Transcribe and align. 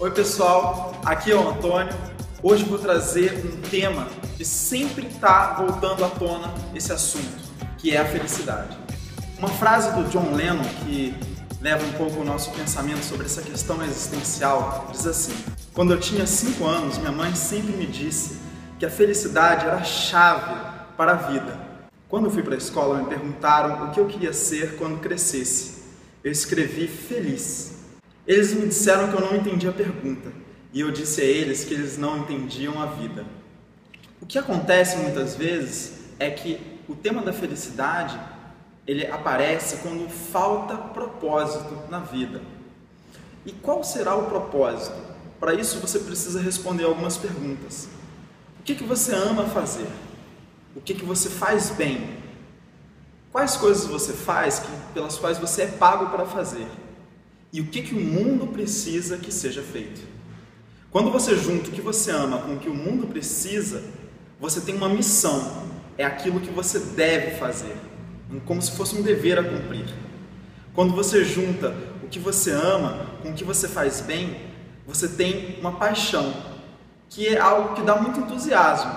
Oi 0.00 0.10
pessoal, 0.12 0.98
aqui 1.04 1.30
é 1.30 1.36
o 1.36 1.46
Antônio. 1.46 1.92
Hoje 2.42 2.64
vou 2.64 2.78
trazer 2.78 3.34
um 3.44 3.60
tema 3.68 4.08
que 4.34 4.46
sempre 4.46 5.06
está 5.06 5.52
voltando 5.52 6.02
à 6.02 6.08
tona 6.08 6.54
esse 6.74 6.90
assunto, 6.90 7.38
que 7.76 7.94
é 7.94 7.98
a 7.98 8.06
felicidade. 8.06 8.78
Uma 9.38 9.50
frase 9.50 9.94
do 9.94 10.08
John 10.08 10.34
Lennon 10.34 10.64
que 10.86 11.14
leva 11.60 11.84
um 11.84 11.92
pouco 11.92 12.18
o 12.18 12.24
nosso 12.24 12.50
pensamento 12.52 13.04
sobre 13.04 13.26
essa 13.26 13.42
questão 13.42 13.84
existencial 13.84 14.88
diz 14.90 15.06
assim: 15.06 15.34
Quando 15.74 15.92
eu 15.92 16.00
tinha 16.00 16.26
5 16.26 16.64
anos, 16.64 16.96
minha 16.96 17.12
mãe 17.12 17.34
sempre 17.34 17.76
me 17.76 17.86
disse 17.86 18.38
que 18.78 18.86
a 18.86 18.90
felicidade 18.90 19.66
era 19.66 19.76
a 19.76 19.84
chave 19.84 20.54
para 20.96 21.12
a 21.12 21.16
vida. 21.16 21.60
Quando 22.08 22.24
eu 22.24 22.30
fui 22.30 22.42
para 22.42 22.54
a 22.54 22.58
escola, 22.58 23.02
me 23.02 23.04
perguntaram 23.04 23.84
o 23.84 23.90
que 23.90 24.00
eu 24.00 24.06
queria 24.06 24.32
ser 24.32 24.76
quando 24.76 24.98
crescesse. 24.98 25.82
Eu 26.24 26.32
escrevi 26.32 26.88
feliz. 26.88 27.79
Eles 28.30 28.54
me 28.54 28.68
disseram 28.68 29.08
que 29.08 29.14
eu 29.16 29.20
não 29.20 29.34
entendia 29.34 29.70
a 29.70 29.72
pergunta, 29.72 30.32
e 30.72 30.78
eu 30.78 30.92
disse 30.92 31.20
a 31.20 31.24
eles 31.24 31.64
que 31.64 31.74
eles 31.74 31.98
não 31.98 32.18
entendiam 32.18 32.80
a 32.80 32.86
vida. 32.86 33.26
O 34.20 34.24
que 34.24 34.38
acontece 34.38 34.98
muitas 34.98 35.34
vezes 35.34 35.94
é 36.16 36.30
que 36.30 36.60
o 36.88 36.94
tema 36.94 37.22
da 37.22 37.32
felicidade 37.32 38.16
ele 38.86 39.04
aparece 39.04 39.78
quando 39.78 40.08
falta 40.08 40.76
propósito 40.76 41.76
na 41.90 41.98
vida. 41.98 42.40
E 43.44 43.50
qual 43.50 43.82
será 43.82 44.14
o 44.14 44.26
propósito? 44.26 44.94
Para 45.40 45.52
isso 45.52 45.80
você 45.80 45.98
precisa 45.98 46.40
responder 46.40 46.84
algumas 46.84 47.16
perguntas. 47.16 47.88
O 48.60 48.62
que, 48.62 48.76
que 48.76 48.84
você 48.84 49.12
ama 49.12 49.48
fazer? 49.48 49.88
O 50.76 50.80
que, 50.80 50.94
que 50.94 51.04
você 51.04 51.28
faz 51.28 51.70
bem? 51.70 52.16
Quais 53.32 53.56
coisas 53.56 53.86
você 53.86 54.12
faz 54.12 54.60
que, 54.60 54.68
pelas 54.94 55.16
quais 55.18 55.36
você 55.36 55.62
é 55.62 55.66
pago 55.66 56.10
para 56.10 56.24
fazer? 56.24 56.68
E 57.52 57.60
o 57.60 57.66
que, 57.66 57.82
que 57.82 57.94
o 57.94 58.00
mundo 58.00 58.46
precisa 58.46 59.16
que 59.16 59.32
seja 59.32 59.62
feito. 59.62 60.00
Quando 60.90 61.10
você 61.10 61.36
junta 61.36 61.68
o 61.68 61.72
que 61.72 61.80
você 61.80 62.10
ama 62.10 62.38
com 62.38 62.54
o 62.54 62.58
que 62.58 62.68
o 62.68 62.74
mundo 62.74 63.06
precisa, 63.06 63.82
você 64.40 64.60
tem 64.60 64.74
uma 64.74 64.88
missão, 64.88 65.64
é 65.96 66.04
aquilo 66.04 66.40
que 66.40 66.50
você 66.50 66.78
deve 66.78 67.36
fazer, 67.36 67.76
como 68.44 68.60
se 68.60 68.72
fosse 68.72 68.96
um 68.96 69.02
dever 69.02 69.38
a 69.38 69.44
cumprir. 69.44 69.86
Quando 70.74 70.94
você 70.94 71.24
junta 71.24 71.74
o 72.02 72.08
que 72.08 72.18
você 72.18 72.52
ama 72.52 73.06
com 73.22 73.30
o 73.30 73.34
que 73.34 73.44
você 73.44 73.68
faz 73.68 74.00
bem, 74.00 74.36
você 74.86 75.08
tem 75.08 75.58
uma 75.60 75.72
paixão, 75.72 76.32
que 77.08 77.28
é 77.28 77.38
algo 77.38 77.74
que 77.74 77.82
dá 77.82 77.96
muito 77.96 78.20
entusiasmo 78.20 78.92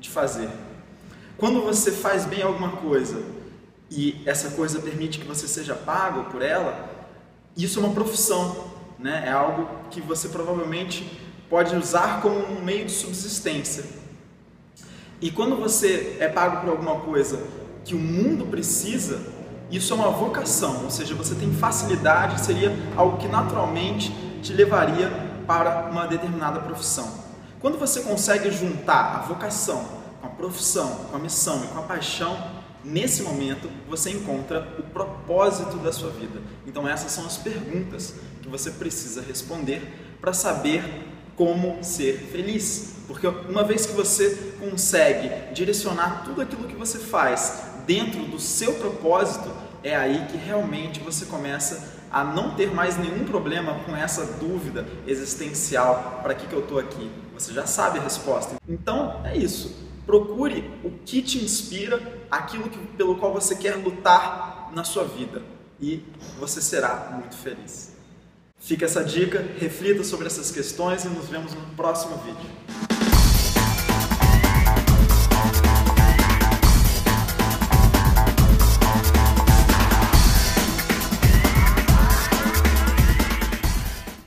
de 0.00 0.08
fazer. 0.08 0.48
Quando 1.36 1.60
você 1.62 1.92
faz 1.92 2.24
bem 2.24 2.42
alguma 2.42 2.72
coisa 2.76 3.22
e 3.90 4.22
essa 4.24 4.50
coisa 4.50 4.80
permite 4.80 5.18
que 5.18 5.26
você 5.26 5.46
seja 5.46 5.74
pago 5.74 6.30
por 6.30 6.42
ela, 6.42 6.93
isso 7.56 7.78
é 7.78 7.82
uma 7.82 7.94
profissão, 7.94 8.66
né? 8.98 9.24
é 9.26 9.32
algo 9.32 9.68
que 9.90 10.00
você 10.00 10.28
provavelmente 10.28 11.20
pode 11.48 11.76
usar 11.76 12.20
como 12.20 12.36
um 12.36 12.64
meio 12.64 12.86
de 12.86 12.92
subsistência. 12.92 13.84
E 15.20 15.30
quando 15.30 15.56
você 15.56 16.16
é 16.18 16.28
pago 16.28 16.60
por 16.60 16.70
alguma 16.70 17.00
coisa 17.00 17.40
que 17.84 17.94
o 17.94 17.98
mundo 17.98 18.46
precisa, 18.46 19.20
isso 19.70 19.92
é 19.92 19.96
uma 19.96 20.10
vocação, 20.10 20.84
ou 20.84 20.90
seja, 20.90 21.14
você 21.14 21.34
tem 21.34 21.52
facilidade, 21.52 22.40
seria 22.44 22.76
algo 22.96 23.18
que 23.18 23.28
naturalmente 23.28 24.10
te 24.42 24.52
levaria 24.52 25.08
para 25.46 25.90
uma 25.90 26.06
determinada 26.06 26.60
profissão. 26.60 27.08
Quando 27.60 27.78
você 27.78 28.02
consegue 28.02 28.50
juntar 28.50 29.16
a 29.16 29.18
vocação 29.20 29.84
com 30.20 30.26
a 30.26 30.30
profissão, 30.30 31.06
com 31.10 31.16
a 31.16 31.18
missão 31.18 31.64
e 31.64 31.68
com 31.68 31.78
a 31.78 31.82
paixão, 31.82 32.36
nesse 32.84 33.22
momento 33.22 33.68
você 33.88 34.10
encontra 34.10 34.76
o 34.78 34.82
propósito 34.82 35.76
da 35.78 35.92
sua 35.92 36.10
vida. 36.10 36.40
Então 36.66 36.86
essas 36.86 37.12
são 37.12 37.24
as 37.24 37.36
perguntas 37.36 38.14
que 38.42 38.48
você 38.48 38.70
precisa 38.70 39.22
responder 39.22 39.82
para 40.20 40.32
saber 40.32 40.82
como 41.36 41.82
ser 41.82 42.18
feliz. 42.30 42.94
Porque 43.06 43.26
uma 43.26 43.64
vez 43.64 43.86
que 43.86 43.92
você 43.92 44.54
consegue 44.60 45.30
direcionar 45.52 46.24
tudo 46.24 46.40
aquilo 46.40 46.64
que 46.64 46.76
você 46.76 46.98
faz 46.98 47.62
dentro 47.86 48.24
do 48.24 48.38
seu 48.38 48.74
propósito, 48.74 49.50
é 49.82 49.94
aí 49.94 50.26
que 50.30 50.36
realmente 50.36 51.00
você 51.00 51.26
começa 51.26 51.92
a 52.10 52.24
não 52.24 52.54
ter 52.54 52.72
mais 52.72 52.96
nenhum 52.96 53.24
problema 53.24 53.74
com 53.84 53.94
essa 53.94 54.24
dúvida 54.24 54.86
existencial: 55.06 56.20
para 56.22 56.34
que, 56.34 56.46
que 56.46 56.54
eu 56.54 56.60
estou 56.60 56.78
aqui? 56.78 57.10
Você 57.34 57.52
já 57.52 57.66
sabe 57.66 57.98
a 57.98 58.02
resposta. 58.02 58.54
Então 58.68 59.20
é 59.24 59.36
isso. 59.36 59.84
Procure 60.06 60.70
o 60.82 60.90
que 61.04 61.22
te 61.22 61.42
inspira, 61.42 62.20
aquilo 62.30 62.68
que, 62.68 62.78
pelo 62.96 63.16
qual 63.16 63.32
você 63.32 63.56
quer 63.56 63.76
lutar 63.76 64.70
na 64.74 64.84
sua 64.84 65.04
vida 65.04 65.42
e 65.80 66.02
você 66.38 66.60
será 66.60 67.10
muito 67.12 67.36
feliz. 67.36 67.94
Fica 68.58 68.84
essa 68.84 69.04
dica, 69.04 69.44
reflita 69.58 70.04
sobre 70.04 70.26
essas 70.26 70.50
questões 70.50 71.04
e 71.04 71.08
nos 71.08 71.28
vemos 71.28 71.54
no 71.54 71.66
próximo 71.76 72.16
vídeo. 72.18 72.83